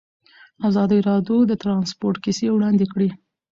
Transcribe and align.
ازادي 0.67 0.97
راډیو 1.09 1.37
د 1.47 1.53
ترانسپورټ 1.63 2.15
کیسې 2.25 2.45
وړاندې 2.51 2.85
کړي. 2.93 3.09